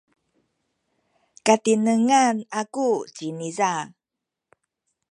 [1.45, 3.71] katinengan aku ciniza.